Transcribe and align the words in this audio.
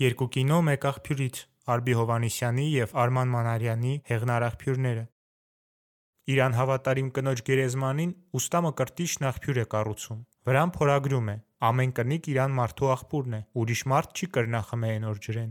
Երկու 0.00 0.26
կինո 0.34 0.58
մեկ 0.66 0.84
աղբյուրից 0.88 1.38
Ալբի 1.72 1.94
Հովհաննիսյանի 1.98 2.62
և 2.72 2.92
Արման 3.02 3.28
Մանարյանի 3.32 3.90
«Եղնար-աղբյուրները» 4.12 5.02
Իր 6.32 6.38
անհավատարիմ 6.46 7.10
կնոջ 7.18 7.42
գերեզմանին 7.48 8.14
ուստա 8.38 8.62
Մկրտիչն 8.66 9.26
աղբյուր 9.30 9.60
է 9.62 9.64
կառուցում: 9.74 10.20
Վրան 10.48 10.72
փորագրում 10.76 11.28
է. 11.32 11.36
«Ամեն 11.68 11.92
կնիկ 11.98 12.28
իր 12.32 12.38
անմարդու 12.42 12.88
աղբուրն 12.92 13.34
է, 13.36 13.40
ուրիշ 13.62 13.82
մարդ 13.92 14.16
չի 14.16 14.26
կրնա 14.36 14.60
խմե 14.72 14.88
էնօր 14.96 15.18
ջրեն»: 15.26 15.50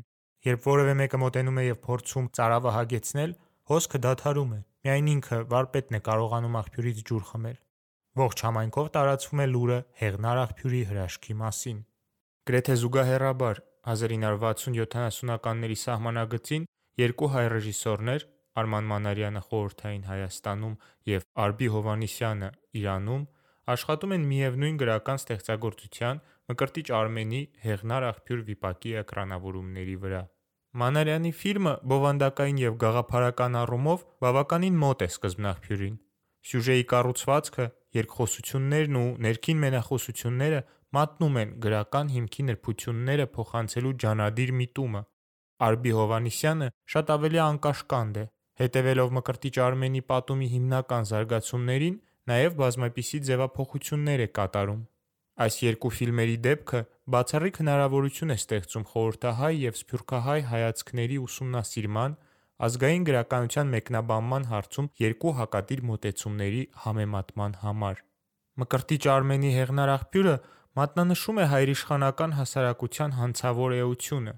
Երբ 0.51 0.65
որևէ 0.71 0.93
մեկը 1.01 1.19
մոտենում 1.21 1.59
է 1.61 1.63
և 1.69 1.77
փորձում 1.85 2.25
ծարավը 2.41 2.71
հագեցնել, 2.75 3.31
հոսքը 3.71 4.01
դադարում 4.05 4.51
է, 4.51 4.59
միայն 4.81 5.11
ինքը՝ 5.11 5.37
վարպետն 5.53 5.95
է 5.95 6.01
կարողանում 6.11 6.57
աղբյուրից 6.61 7.03
ջուր 7.11 7.23
խմել: 7.31 7.57
Ողջ 8.21 8.37
համայնքով 8.47 8.87
տարածվում 8.95 9.41
է 9.41 9.47
լուրը 9.51 9.79
«Եղնար-աղբյուրի» 10.01 10.81
հրաշքի 10.91 11.33
մասին: 11.41 11.77
Գրեթե 12.51 12.75
զուգահեռաբար 12.81 13.61
1960-70-ականների 13.89 15.77
սահմանագծին 15.83 16.67
երկու 17.01 17.29
հայ 17.33 17.45
ռեժիսորներ՝ 17.55 18.25
Արման 18.61 18.85
Մանարյանը 18.91 19.41
Խորհրդային 19.47 20.03
Հայաստանում 20.11 20.75
և 21.11 21.21
Ալբի 21.45 21.67
Հովհաննիսյանը 21.75 22.49
Իրանում, 22.81 23.23
աշխատում 23.71 24.13
են 24.17 24.27
միևնույն 24.31 24.79
գրական 24.81 25.21
ստեղծագործության՝ 25.21 26.21
Մկրտիչ 26.51 26.87
Արմենի 26.99 27.41
«Եղնար-աղբյուր» 27.71 28.41
վիպակի 28.51 28.91
էկրանավորումների 29.01 29.95
վրա: 30.03 30.21
Մանարյանի 30.81 31.31
ֆիլմը 31.41 31.73
բովանդակային 31.91 32.59
և 32.61 32.75
գաղափարական 32.83 33.57
առումով 33.61 34.03
բավականին 34.25 34.77
մոտ 34.83 35.05
է 35.05 35.07
սկզբնաղբյուրին: 35.11 35.95
Սյուժեի 36.51 36.83
կառուցվածքը, 36.91 37.65
երկխոսություններն 38.01 38.99
ու 39.01 39.07
ներքին 39.25 39.61
մենախոսությունները 39.63 40.61
մատնում 40.95 41.37
են 41.41 41.51
գրական 41.63 42.09
հիմքի 42.11 42.43
նրբությունները 42.47 43.25
փոխանցելու 43.35 43.91
ջանադիր 44.03 44.51
միտումը: 44.61 45.01
Ալբի 45.67 45.91
Հովհաննիսյանը 45.97 46.67
շատ 46.93 47.11
ավելի 47.15 47.39
անկաշկանդ 47.47 48.17
է, 48.21 48.25
հետևելով 48.61 49.13
Մկրտիչ 49.17 49.55
Արմենի 49.65 50.01
պատումի 50.11 50.47
հիմնական 50.55 51.07
զարգացումներին, 51.11 51.95
նաև 52.31 52.57
բազմապիսի 52.61 53.21
ձևափոխություններ 53.31 54.25
է 54.25 54.29
կատարում: 54.41 54.81
Այս 55.41 55.55
երկու 55.63 55.91
ֆիլմերի 55.97 56.37
դեպքը 56.45 56.79
բացառիկ 57.15 57.55
հնարավորություն 57.61 58.33
է 58.35 58.37
ստեղծում 58.41 58.85
խորհրդահայ 58.91 59.53
և 59.61 59.77
սփյուռքահայ 59.79 60.39
հայացքների 60.51 61.17
ուսումնասիրման, 61.25 62.15
ազգային 62.67 63.05
գրականության 63.07 63.71
մեկնաբանման 63.75 64.43
հարցում 64.51 64.89
երկու 65.01 65.33
հակադիր 65.39 65.81
մոտեցումների 65.91 66.63
համեմատման 66.83 67.53
համար: 67.63 68.01
Մկրտիչ 68.61 69.03
Արմենի 69.15 69.51
«Եղնար-աղբյուրը» 69.55 70.35
մատնանշում 70.79 71.39
է 71.43 71.45
հայրիշխանական 71.51 72.33
հասարակության 72.37 73.13
հանցավոր 73.17 73.73
էությունը: 73.77 74.33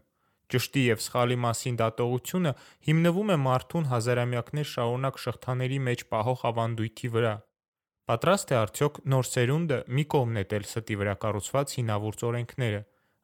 Ճշտի 0.53 0.83
և 0.85 1.01
սխալի 1.05 1.35
մասին 1.43 1.75
դատողությունը 1.81 2.53
հիմնվում 2.87 3.29
է 3.33 3.37
մարդուն 3.43 3.85
հազարամյակներ 3.91 4.67
շարունակ 4.71 5.19
շղթաների 5.25 5.77
մեջ 5.87 6.03
պահող 6.13 6.41
ավանդույթի 6.49 7.11
վրա: 7.13 7.33
Պատրա՞ստ 8.09 8.53
է 8.53 8.57
արդյոք 8.63 8.97
նոր 9.13 9.29
սերունդը 9.29 9.79
մի 9.93 10.03
կողմ 10.13 10.33
նետել 10.37 10.65
ստի 10.73 10.97
վրա 11.03 11.15
կառուցված 11.23 11.75
հինավուրց 11.77 12.25
օրենքները, 12.33 12.81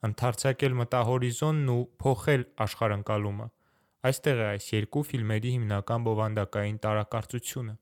ընդարձակել 0.10 0.78
մտահորիզոնն 0.80 1.74
ու 1.74 1.82
փոխել 2.06 2.44
աշխարհընկալումը: 2.70 3.48
Այստեղ 4.10 4.38
է 4.40 4.48
այս 4.54 4.66
երկու 4.78 5.06
ֆիլմերի 5.10 5.52
հիմնական 5.58 6.06
բովանդակային 6.06 6.78
տարակարծությունը: 6.86 7.74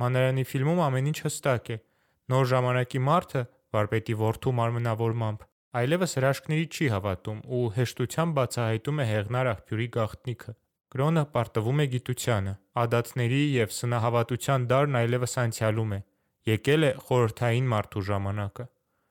Մանարյանի 0.00 0.44
ֆիլմում 0.50 0.80
ամեն 0.88 1.10
ինչ 1.12 1.18
հստակ 1.28 1.70
է: 1.70 1.76
Նոր 2.32 2.44
ժամանակի 2.50 3.00
մարդը՝ 3.10 3.42
վարպետի 3.76 4.14
որդու 4.20 4.52
մարմնավորմամբ, 4.60 5.44
այլևս 5.80 6.16
հրաշքների 6.18 6.66
չի 6.74 6.86
հավատում 6.94 7.38
ու 7.56 7.62
հեշտությամբ 7.76 8.36
բացահայտում 8.40 9.00
է 9.00 9.06
«Եղնար-աղբյուրի» 9.10 9.88
գաղտնիքը: 9.96 10.54
Կրոնը 10.90 11.22
պարտվում 11.34 11.80
է 11.80 11.86
գիտությանը: 11.94 12.54
Ադատների 12.82 13.42
և 13.54 13.74
սնահավատության 13.76 14.66
դարն 14.72 14.98
այլևս 15.00 15.34
անցյալում 15.44 15.94
է: 15.94 16.00
Եկել 16.50 16.82
է 16.90 16.90
խորհրդային 17.06 17.70
մարդու 17.70 18.04
ժամանակը: 18.10 18.64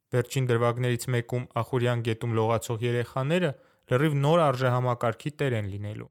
Վերջին 0.10 0.50
դրվագներից 0.50 1.04
մեկում 1.16 1.44
Ախուրյան 1.62 2.00
գետում 2.10 2.36
լողացող 2.40 2.86
երեխաները 2.90 3.52
լրիվ 3.90 4.14
նոր 4.26 4.40
արժեհամակարգի 4.50 5.32
տեր 5.40 5.56
են 5.60 5.68
լինելու: 5.74 6.10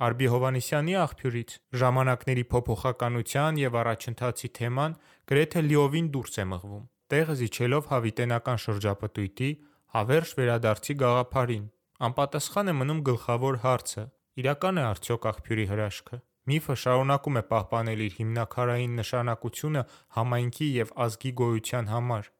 Ալբի 0.00 0.28
Հովհաննիսյանի 0.32 0.94
աղբյուրից 1.00 1.50
ժամանակների 1.80 2.44
փոփոխականության 2.52 3.58
և 3.60 3.74
առաջընթացի 3.80 4.48
թեման 4.60 4.94
գրեթե 5.32 5.62
լիովին 5.66 6.06
դուրս 6.14 6.38
է 6.40 6.46
մղվում, 6.52 6.84
տեղը 7.10 7.34
զիջելով 7.40 7.86
հավիտենական 7.90 8.58
շրջապտույտի, 8.64 9.50
հավերժ 9.94 10.32
վերադարձի 10.38 10.94
գաղափարին: 11.02 11.64
Անպատասխան 12.06 12.70
է 12.70 12.74
մնում 12.80 13.00
գլխավոր 13.10 13.56
հարցը՝ 13.64 14.04
իրակա՞ն 14.40 14.80
է 14.80 14.84
արդյոք 14.90 15.26
աղբյուրի 15.30 15.66
հրաշքը: 15.70 16.18
Միֆը 16.50 16.76
շարունակում 16.82 17.38
է 17.40 17.42
պահպանել 17.50 18.00
իր 18.06 18.14
հիմնաքարային 18.20 18.94
նշանակությունը 19.00 19.82
համայնքի 20.16 20.68
և 20.80 20.94
ազգի 21.04 21.32
գոյության 21.40 21.90
համար: 21.94 22.30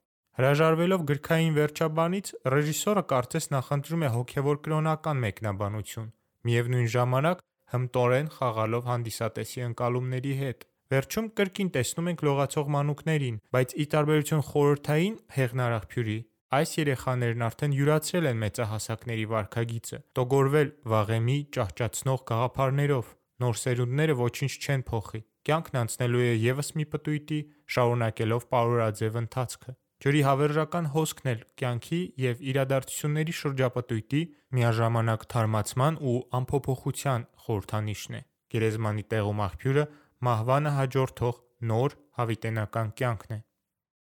Հրաժարվելով 0.41 1.04
գրքային 1.10 1.54
վերջաբանից 1.60 2.32
ռեժիսորը 2.54 3.03
կարծես 3.10 3.47
նախընտրում 3.54 4.04
է 4.06 4.10
հոգևոր-կրոնական 4.14 5.22
մեկնաբանություն, 5.26 6.09
միևնույն 6.48 6.88
ժամանակ 6.94 7.42
հմտորեն 7.75 8.30
խաղալով 8.38 8.86
հանդիսատեսի 8.91 9.60
ընկալումների 9.66 10.34
հետ: 10.41 10.69
Վերջում 10.90 11.26
կրկին 11.38 11.68
տեսնում 11.70 12.08
ենք 12.10 12.22
լողացող 12.26 12.70
մանուկներին, 12.74 13.34
բայց 13.54 13.72
ի 13.78 13.84
տարբերություն 13.92 14.40
խորհրդային 14.46 15.18
«Եղնար-աղբյուրի», 15.38 16.16
այս 16.58 16.70
երեխաներն 16.80 17.44
արդեն 17.46 17.76
յուրացրել 17.78 18.26
են 18.30 18.40
մեծահասակների 18.42 19.26
վարքագիծը, 19.30 20.00
տոգորվել 20.18 20.72
վաղեմի 20.90 21.36
ճահճացնող 21.54 22.24
գաղափարներով: 22.30 23.12
Նոր 23.44 23.60
սերունդները 23.60 24.16
ոչինչ 24.18 24.52
չեն 24.66 24.82
փոխի: 24.90 25.20
Կյանքն 25.46 25.78
անցնելու 25.80 26.24
է 26.26 26.34
ևս 26.50 26.72
մի 26.80 26.86
պտույտի՝ 26.90 27.40
շարունակելով 27.70 28.42
պարորաձև 28.50 29.20
ընթացքը: 29.22 29.76
Ջրի 30.00 30.20
հավերժական 30.26 30.86
հոսքն 30.90 31.30
էլ 31.30 31.40
կյանքի 31.60 32.02
և 32.24 32.44
իրադարձությունների 32.50 33.34
շրջապտույտի, 33.40 34.22
միաժամանակ 34.58 35.24
թարմացման 35.30 35.98
ու 36.10 36.18
անփոփոխության 36.40 37.26
խորհրդանիշն 37.46 38.14
է: 38.18 38.22
Գերեզմանի 38.50 39.04
տեղում 39.14 39.42
աղբյուրը 39.46 39.84
մահվանը 40.26 40.70
հաջորդող 40.76 41.36
նոր, 41.70 41.94
հավիտենական 42.20 42.88
կյանքն 43.00 43.32
է: 43.36 43.38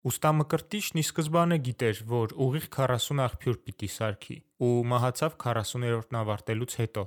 Ուստա 0.08 0.30
Մկրտիչն 0.38 0.98
ի 0.98 1.04
սկզբանե 1.06 1.58
գիտեր, 1.68 2.00
որ 2.10 2.34
ուղիղ 2.46 2.66
40 2.74 3.22
աղբյուր 3.26 3.58
պիտի 3.68 3.88
սարքի 3.94 4.36
ու 4.68 4.72
մահացավ 4.92 5.36
40-րդն 5.44 6.18
ավարտելուց 6.22 6.76
հետո: 6.82 7.04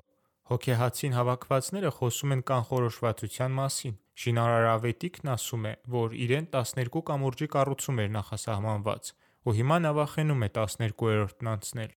Հոգեհացին 0.51 1.15
հավաքվածները 1.17 1.91
խոսում 1.97 2.35
են 2.35 2.43
կանխորոշվածության 2.51 3.55
մասին: 3.59 3.95
Շինարար 4.21 4.67
Ավետիքն 4.71 5.31
ասում 5.35 5.67
է, 5.71 5.73
որ 5.95 6.15
իրեն 6.25 6.47
12 6.55 7.03
կամուրջի 7.11 7.47
կառուցում 7.55 8.01
էր 8.03 8.09
նախասահմանված 8.15 9.11
ու 9.41 9.55
հիմա 9.57 9.77
նավախենում 9.87 10.45
է 10.45 10.49
12-րդն 10.57 11.51
անցնել: 11.55 11.91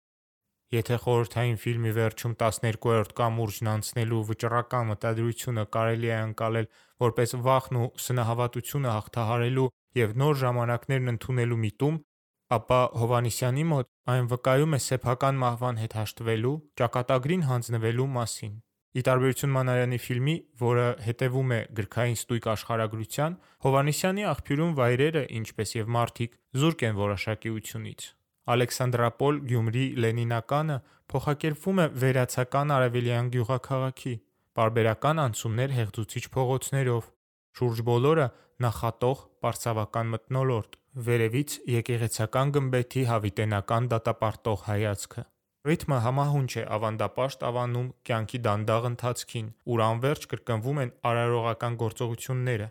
Եթե 0.73 0.97
խորհրդային 1.05 1.59
ֆիլմի 1.61 1.91
վերջում 1.99 2.33
12-րդ 2.41 3.13
կամուրջն 3.19 3.69
անցնելու 3.75 4.23
վճռական 4.31 4.89
մտադրությունը 4.91 5.65
կարելի 5.77 6.11
է 6.15 6.19
ընկալել 6.25 6.69
որպես 7.05 7.35
վախն 7.45 7.79
ու 7.85 7.89
սնահավատությունը 8.05 8.91
հաղթահարելու 8.95 9.69
և 10.01 10.15
նոր 10.25 10.41
ժամանակներն 10.43 11.13
ընդունելու 11.15 11.61
միտում, 11.65 11.99
ապա 12.55 12.81
Հովհաննիսյանի 13.01 13.65
մոտ 13.75 13.91
այն 14.15 14.27
վկայում 14.33 14.75
է 14.75 14.81
սեփական 14.85 15.39
մահվան 15.45 15.79
հետ 15.85 15.95
հաշտվելու, 15.99 16.57
ճակատագրին 16.81 17.47
հանձնվելու 17.51 18.09
մասին: 18.17 18.53
Ի 18.95 19.03
տարբերություն 19.07 19.55
Մանարյանի 19.55 19.99
ֆիլմի, 20.07 20.35
որը 20.65 20.89
հետևում 21.07 21.55
է 21.55 21.61
գրքային 21.79 22.19
ստույգ 22.21 22.51
աշխարհագրության, 22.55 23.39
Հովհաննիսյանի 23.65 24.29
աղբյուրում 24.35 24.77
վայրերը, 24.79 25.25
ինչպես 25.41 25.75
և 25.79 25.91
մարդիկ, 25.99 26.37
զուրկ 26.63 26.85
են 26.89 27.01
որոշակիությունից: 27.01 28.07
Ալեքսանդրապոլ, 28.53 29.37
Գյումրի, 29.49 29.85
Լենինականը 30.05 30.77
փոխակերպվում 31.13 31.79
է 31.81 31.87
վերացական 32.03 32.73
արևելյան 32.77 33.29
գյուղաքաղաքի: 33.35 34.15
Պարբերական 34.59 35.21
անցումներ 35.25 35.75
հեղձուցիչ 35.79 36.25
փողոցներով, 36.35 37.07
շուրջ 37.59 37.81
բոլորը 37.89 38.27
նախատող 38.65 39.23
պարսավական 39.45 40.11
մթնոլորտ, 40.15 40.77
վերևից 41.09 41.57
եկեղեցական 41.75 42.53
գմբեթի 42.55 43.03
հավիտենական 43.11 43.89
դատապարտող 43.95 44.61
հայացքը: 44.69 45.25
Ռիթմը 45.65 45.99
համահունչ 46.05 46.51
է 46.61 46.65
ավանդապաշտ 46.77 47.45
ավանում 47.49 47.89
կյանքի 48.05 48.39
դանդաղ 48.47 48.89
ընթացքին, 48.93 49.47
ուր 49.73 49.83
անվերջ 49.89 50.27
կրկնվում 50.35 50.81
են 50.85 50.91
արարողական 51.11 51.79
գործողությունները: 51.83 52.67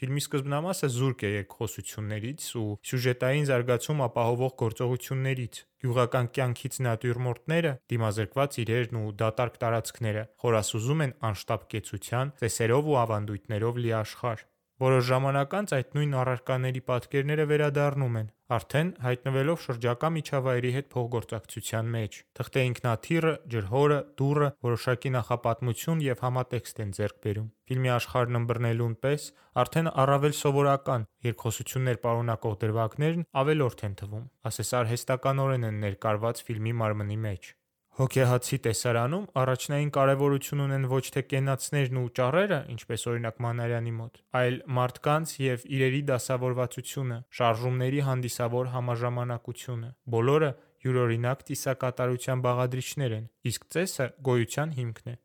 Ֆիլմի 0.00 0.20
սկզբնամասը 0.24 0.88
զուրկ 0.94 1.22
է 1.28 1.30
երկխոսություններից 1.30 2.44
ու 2.56 2.68
սյուժետային 2.88 3.48
զարգացում 3.50 3.98
ապահովող 4.06 4.54
գործողություններից: 4.62 5.58
Գյուղական 5.84 6.30
կյանքից 6.38 6.78
նատյուրմորտները, 6.86 7.72
դիմազրկված 7.92 8.56
իրերն 8.64 9.00
ու 9.00 9.12
դատարկ 9.20 9.58
տարածքները 9.60 10.22
խորասուզում 10.40 11.04
են 11.04 11.12
անշտապ 11.30 11.68
կեցության, 11.74 12.32
ծեսերով 12.40 12.88
ու 12.88 12.98
ավանդույթներով 13.04 13.82
լի 13.84 13.92
աշխարհ: 14.00 14.46
Որոշ 14.80 15.02
ժամանակ 15.10 15.54
անց 15.58 15.72
այդ 15.76 15.90
նույն 15.96 16.12
առարկաների 16.20 16.80
պատկերները 16.90 17.44
վերադառնում 17.50 18.14
են, 18.20 18.28
արդեն 18.56 18.92
հայտնվելով 19.04 19.58
շրջակա 19.64 20.08
միջավայրի 20.14 20.70
հետ 20.76 20.88
փոխգործակցության 20.94 21.90
մեջ։ 21.96 22.16
Թղթե 22.40 22.64
ինքնաթիռը, 22.70 23.34
ջրհորը, 23.54 23.98
դուռը 24.22 24.48
որոշակի 24.68 25.12
նախապատմություն 25.18 26.02
եւ 26.06 26.24
համատեքստ 26.24 26.82
են 26.86 26.96
ձեռք 26.96 27.20
բերում։ 27.28 27.52
Ֆիլմի 27.70 27.92
աշխարհն 28.00 28.40
ըմբռնելուն 28.40 28.96
պես 29.04 29.28
արդեն 29.60 29.92
առավել 30.00 30.36
սովորական 30.40 31.08
երկխոսություններ 31.28 32.02
պարունակող 32.08 32.58
դրվագներն 32.64 33.28
ավելորդ 33.44 33.86
են 33.90 33.96
թվում, 34.00 34.26
ասես 34.48 34.76
արհեստականորեն 34.80 35.70
են 35.70 35.80
ներկարված 35.84 36.46
ֆիլմի 36.48 36.78
մարմնի 36.80 37.24
մեջ։ 37.28 37.56
Հոգեհացի 38.00 38.56
տեսարանում 38.64 39.24
առաջնային 39.36 39.88
կարևորություն 39.92 40.60
ունեն 40.64 40.84
ոչ 40.88 41.02
թե 41.12 41.22
կենացներն 41.32 41.98
ու 42.00 42.04
ճառերը, 42.16 42.60
ինչպես 42.72 43.02
օրինակ 43.10 43.42
Մանարյանի 43.44 43.92
մոտ, 43.96 44.16
այլ 44.40 44.56
մարդկանց 44.78 45.34
եւ 45.44 45.66
իրերի 45.76 46.00
դասավորվածությունը, 46.10 47.18
շարժումների 47.40 48.00
հանդիսավոր 48.08 48.70
համաժամանակությունը։ 48.76 49.92
Բոլորը 50.16 50.50
յուրօրինակ 50.86 51.44
ծիսակատարության 51.50 52.44
բաղադրիչներ 52.48 53.16
են, 53.20 53.28
իսկ 53.52 53.68
ծեսը 53.76 54.08
գոյության 54.30 54.74
հիմքն 54.80 55.12
է։ 55.12 55.16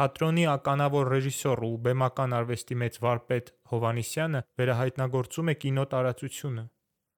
Թատրոնի 0.00 0.44
ականավոր 0.56 1.08
ռեժիսոր 1.20 1.64
ու 1.68 1.72
բեմական 1.84 2.34
արվեստի 2.40 2.76
մեծ 2.80 3.00
վարպետ 3.04 3.54
Հովանիսյանը 3.76 4.44
վերահայտնագործում 4.60 5.50
է 5.52 5.54
կինո 5.64 5.84
տարածությունը։ 5.92 6.64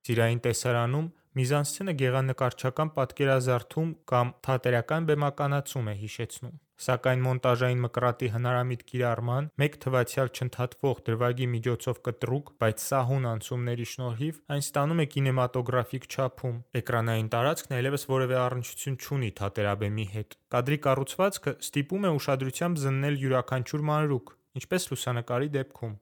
Սիրային 0.03 0.41
տեսարանում 0.43 1.11
միզանսցենը 1.39 1.93
գեղանկարչական 2.03 2.91
պատկերազարդում 2.99 3.95
կամ 4.13 4.35
թատերական 4.47 5.09
բեմականացում 5.13 5.89
է 5.93 5.95
հիշեցնում։ 6.03 6.61
Սակայն 6.83 7.21
մոնտաժային 7.23 7.83
մկրատի 7.85 8.29
հնարամիտ 8.35 8.81
կիրառման, 8.91 9.49
մեկ 9.63 9.77
թվացյալ 9.85 10.31
չընդհատվող 10.35 11.03
դրվագի 11.09 11.47
միջոցով 11.53 12.01
կտրուկ, 12.09 12.51
բայց 12.63 12.85
սահուն 12.87 13.29
անցումների 13.33 13.87
շնորհիվ 13.93 14.41
այն 14.57 14.65
ստանում 14.67 15.03
է 15.05 15.07
կինեմատոգրաֆիկ 15.15 16.09
չափում։ 16.11 16.57
Էկրանային 16.83 17.33
տարածքն 17.37 17.77
այլևս 17.79 18.07
որևէ 18.13 18.39
առնչություն 18.43 18.99
չունի 18.99 19.31
թատերաբեմի 19.43 20.07
հետ։ 20.17 20.39
Կադրի 20.57 20.79
կառուցվածքը 20.89 21.59
ստիպում 21.71 22.09
է 22.11 22.15
ուշադրությամբ 22.19 22.83
զննել 22.83 23.21
յուրաքանչյուր 23.23 23.87
մանրուք, 23.93 24.35
ինչպես 24.63 24.91
լուսանկարի 24.93 25.55
դեպքում։ 25.63 25.95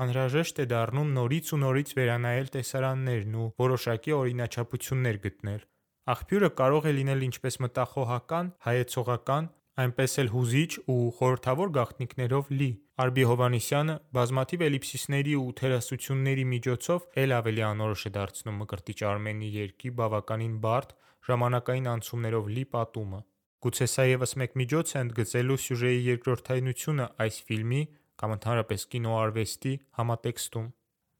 Անհրաժեշտ 0.00 0.62
է 0.62 0.66
դառնում 0.72 1.10
նորից 1.16 1.48
ու 1.52 1.58
նորից 1.62 1.90
վերանայել 1.98 2.46
տեսարաններն 2.56 3.34
ու 3.42 3.48
որոշակի 3.62 4.14
օրինաչափություններ 4.18 5.18
գտնել։ 5.26 5.66
Աղբյուրը 6.12 6.48
կարող 6.58 6.86
է 6.88 6.92
լինել 6.98 7.20
ինչպես 7.28 7.58
մտախոհական, 7.62 8.46
հայեցողական, 8.66 9.50
այնպես 9.82 10.14
էլ 10.22 10.30
հուզիչ 10.32 10.72
ու 10.92 11.02
խորհրդավոր 11.18 11.70
գաղտնիքներով 11.76 12.48
լի։ 12.56 12.70
Արգբի 13.02 13.24
Հովհաննիսյանը 13.28 13.94
բազմաթիվ 14.16 14.64
էլիպսիսների 14.68 15.36
ու 15.42 15.52
թերասությունների 15.60 16.44
միջոցով 16.52 17.06
էլ 17.22 17.36
ավելի 17.38 17.62
անորոշ 17.68 18.02
է 18.08 18.12
դարձնում 18.16 18.58
Մկրտիչ 18.62 18.98
Արմենի 19.12 19.48
երգի 19.56 19.92
բավականին 20.02 20.56
բարդ, 20.66 20.92
ժամանակային 21.28 21.88
անցումներով 21.92 22.50
լի 22.56 22.64
պատումը։ 22.76 23.20
Գուցե 23.62 23.86
սա 23.94 24.04
ևս 24.10 24.32
մեկ 24.42 24.54
միջոց 24.58 24.92
է 24.92 25.00
ընդգծելու 25.06 25.58
սյուժեի 25.62 25.98
երկրորդայնությունը 26.12 27.04
այս 27.22 27.36
ֆիլմի 27.48 27.82
կամ 28.20 28.34
ընդհանրապես 28.36 28.84
կինոարվեստի 28.92 29.72
համատեքստում։ 29.98 30.68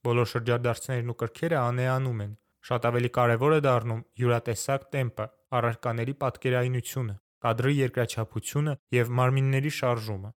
Բոլոր 0.02 0.28
շրջադարձներն 0.32 1.12
ու 1.12 1.18
կրքերը 1.22 1.58
անեանում 1.62 2.22
են։ 2.26 2.36
Շատ 2.62 2.86
ավելի 2.92 3.10
կարևոր 3.16 3.52
է 3.56 3.60
դառնում 3.66 4.04
յուրատեսակ 4.22 4.84
տեմպը, 4.92 5.26
առարկաների 5.58 6.14
պատկերայնությունը, 6.22 7.14
կադրի 7.42 7.74
երկրաչափությունը 7.78 8.74
եւ 8.96 9.12
մարմինների 9.18 9.72
շարժումը։ 9.78 10.30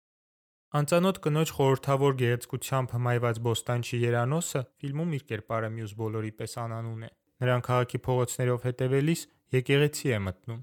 Անծանոթ 0.73 1.19
կնոջ 1.25 1.51
խորհրդավոր 1.53 2.15
գեղեցկությամբ 2.23 2.93
հմայված 2.97 3.41
բոստանչի 3.47 3.99
Երանոսը 4.03 4.63
ֆիլմում 4.83 5.11
իր 5.19 5.25
կերպարը 5.33 5.69
մյուս 5.73 5.93
բոլորի 5.99 6.31
պես 6.39 6.55
անանուն 6.63 7.03
է։ 7.03 7.11
Նրան 7.43 7.65
քաղաքի 7.67 7.99
փողոցներով 8.07 8.65
հետևելիս 8.69 9.25
եկեղեցի 9.59 10.15
է 10.17 10.21
մտնում։ 10.29 10.63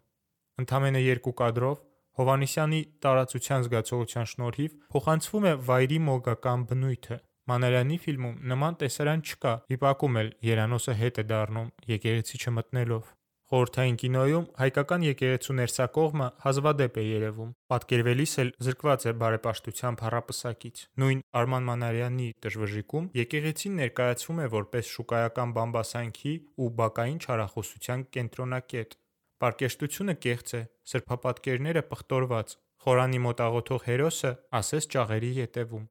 Ընդամենը 0.64 1.02
երկու 1.06 1.36
կադրով 1.44 1.78
Հովանիսյանի 2.20 2.80
տարածության 3.04 3.62
զգացողության 3.66 4.26
շնորհիվ 4.30 4.72
փոխանցվում 4.92 5.46
է 5.48 5.54
վայրի 5.70 6.00
մոգական 6.08 6.66
բնույթը։ 6.72 7.18
Մանարյանի 7.52 8.00
ֆիլմում 8.06 8.34
նման 8.52 8.76
տեսարան 8.82 9.24
չկա։ 9.30 9.54
Վիպակում 9.72 10.20
էլ 10.24 10.34
Երանոսը 10.50 10.96
հետ 11.00 11.22
է 11.24 11.26
դառնում 11.30 11.72
եկեղեցի 11.94 12.42
չմտնելով։ 12.44 13.08
Խորհրդային 13.50 13.96
կինոյում 14.04 14.50
հայկական 14.60 15.06
եկեղեցու 15.08 15.56
ներսակողմը 15.60 16.28
հազվադեպ 16.44 17.00
է 17.00 17.06
երևում։ 17.08 17.54
Պատկերվելիս 17.74 18.34
էլ 18.44 18.52
զրկված 18.68 19.06
է 19.10 19.14
բարեպաշտության 19.24 20.00
փառապսակից։ 20.04 20.84
Նույն 21.02 21.24
Արման 21.40 21.68
Մանարյանի 21.72 22.30
«Դժվժիկում» 22.46 23.10
եկեղեցին 23.24 23.80
ներկայացվում 23.80 24.44
է 24.44 24.48
որպես 24.60 24.92
շուկայական 25.00 25.54
բամբասանքի 25.58 26.34
ու 26.60 26.74
բակային 26.84 27.22
չարախոսության 27.26 28.06
կենտրոնակետ։ 28.20 29.00
Պարկեշտությունը 29.44 30.18
կեղծ 30.24 30.50
է, 30.58 30.60
սրբապատկերները 30.94 31.86
պղտորված, 31.94 32.58
խորանի 32.84 33.22
մոտ 33.28 33.46
աղոթող 33.46 33.88
հերոսը 33.92 34.34
ասես 34.60 34.90
ճաղերի 34.96 35.32
ետևում։ 35.38 35.88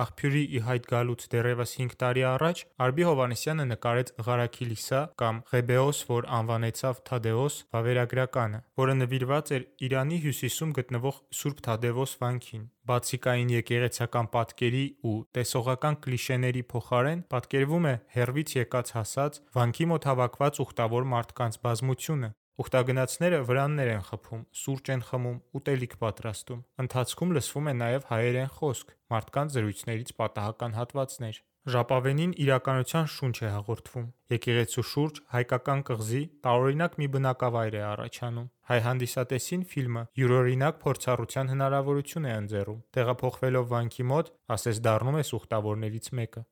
Աղբյուրի 0.00 0.42
ի 0.56 0.60
հայտ 0.64 0.86
գալուց 0.88 1.24
դեռևս 1.32 1.72
5 1.78 1.96
տարի 2.00 2.22
առաջ 2.30 2.60
Արգբի 2.84 3.04
Հովհաննիսյանը 3.06 3.64
նկարեց 3.70 4.12
«Ղարաքիլիսա» 4.28 5.00
կամ 5.20 5.40
«Ղեբեոս, 5.50 6.00
որ 6.10 6.28
անվանեցավ 6.38 7.02
Թադեոս» 7.10 7.58
վավերագրականը, 7.76 8.60
որը 8.80 8.94
նվիրված 9.00 9.52
էր 9.56 9.66
Իրանի 9.88 10.20
հյուսիսում 10.24 10.72
գտնվող 10.80 11.20
Սուրբ 11.40 11.62
Թադևոս 11.68 12.16
վանքին։ 12.24 12.64
Բացիկային 12.90 13.54
եկեղեցական 13.60 14.32
պատկերի 14.40 14.84
ու 15.04 15.16
տեսողական 15.36 16.00
կլիշեների 16.06 16.62
փոխարեն 16.72 17.24
պատկերվում 17.36 17.90
է 17.92 17.94
հեռվից 18.16 18.56
եկած 18.56 18.96
հասած, 18.96 19.40
վանքի 19.60 19.90
մոտ 19.92 20.08
հավաքված 20.10 20.64
ուխտավոր 20.64 21.10
մարդկանց 21.12 21.60
բազմությունը։ 21.68 22.36
Ուխտագնացները 22.60 23.38
վրաններ 23.50 23.92
են 23.94 24.02
խփում, 24.08 24.42
սուրճ 24.62 24.90
են 24.94 25.04
խմում, 25.10 25.38
ուտելիք 25.60 25.94
պատրաստում։ 26.00 26.64
Ընթացքում 26.84 27.36
լսվում 27.36 27.70
է 27.70 27.74
նաև 27.84 28.10
հայերեն 28.10 28.50
խոսք, 28.56 28.96
մարդկանց 29.14 29.56
զրույցներից 29.60 30.12
պատահական 30.20 30.76
հատվածներ։ 30.80 31.40
Ժապավենին 31.70 32.30
իրականության 32.40 33.08
շունչ 33.14 33.34
է 33.44 33.48
հաղորդվում։ 33.52 34.04
Եկեղեցու 34.32 34.84
շուրջ 34.90 35.18
հայկական 35.34 35.82
կղզի 35.90 36.22
տարօրինակ 36.46 36.94
մի 37.00 37.08
բնակավայր 37.16 37.76
է 37.76 37.82
առաջանում։ 37.88 38.46
Հայ 38.70 38.78
հանդիսատեսին 38.86 39.66
ֆիլմը 39.72 40.04
յուրօրինակ 40.20 40.80
փորձառության 40.84 41.52
հնարավորություն 41.52 42.30
է 42.30 42.32
ընձեռում։ 42.40 42.80
Տեղափոխվելով 42.96 43.68
վանքի 43.74 44.08
մոտ, 44.14 44.32
ասես 44.56 44.80
դառնում 44.88 45.20
ես 45.20 45.34
ուխտավորներից 45.40 46.10
մեկը։ 46.20 46.44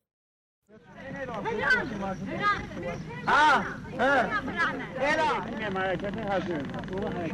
Հա, 3.29 3.47
հա։ 3.99 4.13
Էլա, 5.09 5.27
իմ 5.53 5.75
մարակետը 5.77 6.25
հասուն։ 6.29 6.65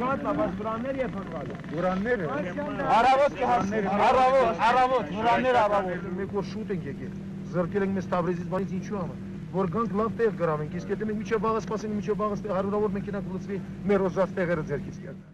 Շատ 0.00 0.24
բաբաս 0.26 0.52
վրաններ 0.60 1.00
եւ 1.02 1.16
հնկալ։ 1.20 1.54
Վրանները։ 1.76 2.24
Արավոտ 2.96 3.38
կհասներ։ 3.40 3.88
Արավոտ, 4.08 4.60
արավոտ, 4.70 5.14
վրաններ 5.20 5.60
արավոտ։ 5.62 6.10
Մեկ 6.20 6.36
որ 6.40 6.50
շուտ 6.52 6.74
ենք 6.76 6.90
եկել։ 6.90 7.16
Զրկել 7.56 7.86
ենք 7.86 7.96
մեզ 7.96 8.10
Տավրիզից 8.12 8.52
բանից 8.56 8.76
ինչու 8.80 9.00
համար 9.00 9.24
որ 9.56 9.68
գանք 9.72 9.92
լավ 9.96 10.08
տեղ 10.18 10.32
գրավենք, 10.36 10.72
իսկ 10.76 10.90
եթե 10.92 11.06
մենք 11.08 11.18
միջև 11.22 11.42
վաղը 11.46 11.60
սպասենք, 11.62 11.94
միջև 11.96 12.18
վաղը 12.20 12.36
հարյուրավոր 12.56 12.90
մեքենա 12.96 13.20
կլցվի 13.26 13.60
մեր 13.88 14.04
ոզած 14.06 14.34
տեղերը 14.36 14.64
ձերքից 14.70 14.98
կերնա։ 15.06 15.30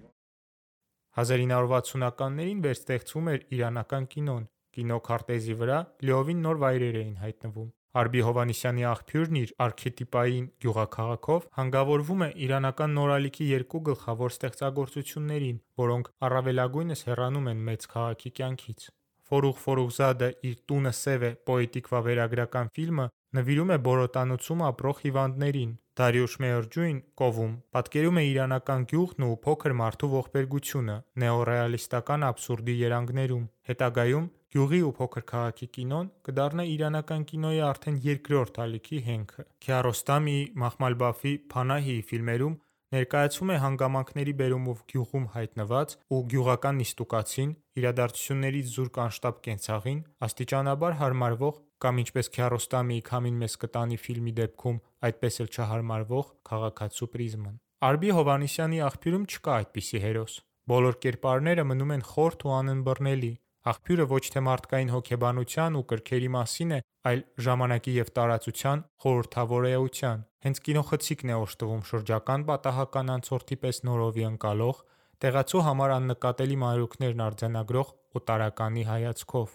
1960-ականներին 1.22 2.60
վերստեղծվում 2.66 3.30
էր 3.32 3.42
իրանական 3.56 4.06
կինոն։ 4.12 4.44
Կինոքարտեզի 4.72 5.56
վրա 5.62 5.78
լիովին 6.08 6.38
նոր 6.46 6.60
վայրեր 6.62 6.98
էին 7.02 7.16
հայտնվում։ 7.24 7.66
Արբի 7.92 8.20
Հովանիսյանի 8.24 8.84
աղբյուրն 8.88 9.38
իր 9.42 9.50
արքետիպային 9.64 10.44
գյուղաքաղաքով 10.64 11.42
հանգավորվում 11.58 12.22
է 12.26 12.28
իրանական 12.46 12.94
նորալիքի 12.98 13.48
երկու 13.50 13.80
գլխավոր 13.88 14.32
ստեղծագործություններին, 14.32 15.58
որոնք 15.82 16.08
առավելագույնս 16.28 17.04
հեռանում 17.10 17.50
են 17.52 17.62
մեծ 17.68 17.86
քաղաքի 17.92 18.32
կյանքից։ 18.40 18.88
Ֆորուղ 19.32 19.60
Ֆորուղզադը 19.64 20.28
իր 20.48 20.56
«Տունը 20.68 20.90
սև 20.96 21.22
է» 21.28 21.30
պոետիկ 21.48 21.86
վավերագրական 21.92 22.72
ֆիլմը 22.76 23.06
նվիրում 23.36 23.70
է 23.72 23.78
Բորոտանոցում 23.86 24.64
ապրող 24.72 24.98
հիվանդներին։ 25.04 25.70
Դարիուշ 26.00 26.34
Մեյորջուին 26.42 26.98
«Կովում» 27.20 27.54
պատկերում 27.76 28.20
է 28.20 28.24
իրանական 28.32 28.84
գյուղն 28.92 29.26
ու 29.28 29.38
փոքր 29.46 29.74
մարդու 29.80 30.10
ողբերգությունը. 30.12 30.96
նեոռեալիստական 31.22 32.26
աբսուրդի 32.28 32.76
երանգներում։ 32.82 33.44
Հետագայում 33.72 34.28
գյուղի 34.52 34.78
ու 34.84 34.92
փոքր 34.98 35.24
քաղաքի 35.32 35.66
կինոն 35.76 36.08
կդառնա 36.28 36.64
իրանական 36.72 37.22
կինոյի 37.30 37.60
արդեն 37.68 38.00
երկրորդ 38.06 38.58
ալիքի 38.64 38.98
հենքը։ 39.06 39.44
Քիարոստամիի, 39.64 40.42
Մախմալ-Բաֆի, 40.62 41.32
Փանահիի 41.54 42.02
ֆիլմերում 42.10 42.56
ներկայացվում 42.92 43.52
է 43.52 43.56
հանգամանքների 43.62 44.32
բերումով 44.42 44.80
գյուղում 44.92 45.26
հայտնված 45.32 45.94
ու 46.12 46.20
գյուղական 46.32 46.80
նիստուկացին, 46.82 47.54
իրադարձություններից 47.80 48.72
զուրկ 48.76 48.98
անշտապ 49.06 49.38
կենցաղին, 49.46 50.02
աստիճանաբար 50.28 50.98
հարմարվող 51.00 51.60
կամ 51.82 52.00
ինչպես 52.02 52.28
Քիարոստամիի 52.36 53.02
«Քամին 53.08 53.38
մեզ 53.42 53.54
կտանի» 53.62 53.98
ֆիլմի 54.02 54.34
դեպքում 54.42 54.76
այդպես 55.08 55.40
էլ 55.42 55.48
չհարմարվող 55.56 56.26
քաղաքացու 56.52 57.08
պրիզման։ 57.16 57.56
Արգբի 57.88 58.10
Հովհաննիսյանի 58.18 58.82
աղբյուրում 58.92 59.24
չկա 59.32 59.54
այդպիսի 59.62 60.02
հերոս։ 60.04 60.34
Բոլոր 60.72 60.98
կերպարները 61.02 61.64
մնում 61.72 61.94
են 61.96 62.04
խորթ 62.12 62.44
ու 62.46 62.52
անըմբռնելի, 62.60 63.32
Աղբյուրը 63.70 64.04
ոչ 64.10 64.20
թե 64.34 64.40
մարդկային 64.42 64.88
հոգեբանության 64.92 65.76
ու 65.78 65.82
կրքերի 65.92 66.30
մասին 66.34 66.72
է, 66.74 66.78
այլ 67.10 67.20
ժամանակի 67.46 67.92
եւ 67.96 68.08
տարածության 68.16 68.82
խորհրդավոր 69.04 69.66
էության։ 69.70 70.24
Հենց 70.46 70.60
կինոխցիկն 70.66 71.30
է 71.30 71.36
օժտվում 71.42 71.84
շրջական 71.92 72.46
պատահական 72.48 73.12
անցորդի 73.14 73.58
պես 73.62 73.78
նորովի 73.86 74.26
ընկալող, 74.32 74.80
տեղացու 75.22 75.62
համար 75.68 75.94
աննկատելի 75.96 76.56
մանրուքներն 76.62 77.22
արձանագրող 77.28 77.92
օտարականի 78.18 78.84
հայացքով։ 78.90 79.54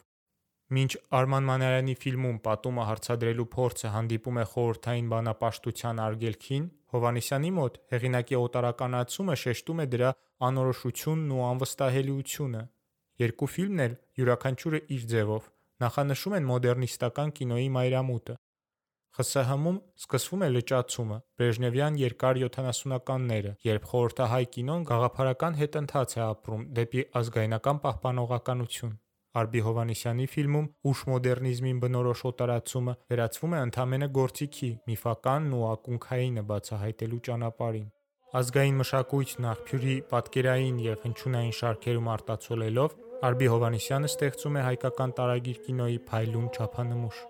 Մինչ 0.78 0.92
Արման 1.18 1.46
Մանարյանի 1.48 1.94
ֆիլմում 2.00 2.40
պատումը 2.48 2.86
հարցադրելու 2.88 3.50
փորձը 3.58 3.92
հանդիպում 3.92 4.40
է 4.40 4.46
խորհրդային 4.54 5.12
բանապաշտության 5.12 6.02
արգելքին, 6.08 6.66
Հովհաննիսյանի 6.96 7.52
մոտ 7.60 7.78
հեղինակի 7.92 8.36
օտարականացումը 8.40 9.36
շեշտում 9.44 9.82
է 9.84 9.86
դրա 9.94 10.12
անորոշությունն 10.48 11.32
ու 11.36 11.42
անվստահելիությունը։ 11.48 12.62
Երկու 13.18 13.48
ֆիլմն 13.50 13.80
էլ, 13.86 13.94
յուրաքանչյուրը 14.20 14.80
իր 14.94 15.06
ձևով, 15.12 15.46
նախանշում 15.84 16.36
են 16.38 16.46
մոդեռնիստական 16.52 17.32
կինոյի 17.38 17.70
մայրամուտը։ 17.78 18.36
ԽՍՀՄ-ում 19.18 19.78
սկսվում 19.98 20.44
է 20.46 20.50
լճացումը՝ 20.54 21.18
բրեժնևյան 21.42 21.98
երկար 21.98 22.40
յոթանասունականները, 22.44 23.54
երբ 23.66 23.88
խորհրդահայ 23.90 24.46
կինոն 24.54 24.86
գաղափարական 24.92 25.58
հետընթաց 25.58 26.14
է 26.18 26.22
ապրում 26.28 26.68
դեպի 26.78 27.06
ազգայնական 27.18 27.82
պահպանողականություն։ 27.88 28.94
Ալբի 29.38 29.62
Հովհաննիսյանի 29.66 30.28
ֆիլմում 30.34 30.70
ուշմոդեռնիզմին 30.92 31.82
բնորոշ 31.82 32.22
օտարացումը 32.30 32.94
վերածվում 33.10 33.58
է 33.58 33.60
ընդամենը 33.68 34.08
գործիքի՝ 34.18 34.70
միֆականն 34.94 35.52
ու 35.58 35.66
ակունքայինը 35.74 36.44
բացահայտելու 36.54 37.22
ճանապարհին։ 37.28 37.90
Ազգային 38.38 38.80
մշակույթն 38.82 39.46
աղբյուրի 39.50 39.94
պատկերային 40.14 40.80
և 40.86 41.04
հնչյունային 41.08 41.54
շարքերում 41.58 42.10
արտացոլելով՝ 42.14 42.98
Ալբի 43.18 43.48
Հովհաննիսյանը 43.50 44.10
ստեղծում 44.12 44.58
է 44.60 44.62
հայկական 44.62 45.12
տարագիր 45.18 45.62
կինոյի 45.66 45.96
փայլուն 46.10 46.50
չափանմուշ։ 46.54 47.22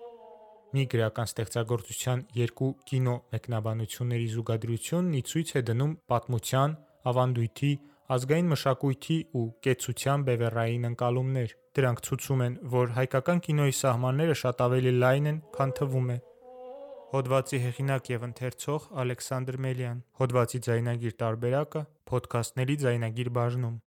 Մի 0.76 0.82
գրական 0.92 1.30
ստեղծագործության 1.30 2.24
երկու 2.36 2.68
կինոմեկնաբանությունների 2.90 4.26
զուգադրությունն 4.34 5.16
ի 5.16 5.22
ցույց 5.30 5.54
է 5.56 5.62
դնում 5.70 5.94
պատմության, 6.12 6.76
ավանդույթի, 7.08 7.72
ազգային 8.18 8.52
մշակույթի 8.52 9.18
ու 9.40 9.46
կեցության 9.64 10.28
բևեռային 10.28 10.86
ընկալումներ։ 10.92 11.56
Դրանք 11.78 12.04
ցուցում 12.04 12.44
են, 12.48 12.60
որ 12.76 12.94
հայկական 13.00 13.42
կինոյի 13.48 13.78
սահմանները 13.80 14.38
շատ 14.44 14.64
ավելի 14.68 14.94
լայն 15.00 15.32
են, 15.32 15.42
քան 15.56 15.76
թվում 15.80 16.12
է։ 16.12 16.20
Հոդվածի 17.16 17.58
հեղինակ 17.64 18.08
եւ 18.12 18.24
ընթերցող՝ 18.28 18.88
Ալեքսանդր 19.00 19.62
Մելյան։ 19.64 20.00
Հոդվածի 20.20 20.58
ձայնագիր 20.68 21.20
տարբերակը՝ 21.24 21.84
փոդքասթների 22.12 22.82
ձայնագիր 22.84 23.36
բաժնում։ 23.38 23.78